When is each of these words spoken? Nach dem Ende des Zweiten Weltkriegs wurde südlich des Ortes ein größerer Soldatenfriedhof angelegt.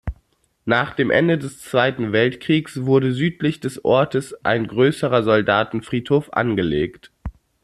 Nach 0.65 0.95
dem 0.95 1.11
Ende 1.11 1.37
des 1.37 1.61
Zweiten 1.61 2.11
Weltkriegs 2.11 2.85
wurde 2.87 3.13
südlich 3.13 3.59
des 3.59 3.85
Ortes 3.85 4.33
ein 4.43 4.65
größerer 4.65 5.21
Soldatenfriedhof 5.21 6.33
angelegt. 6.33 7.11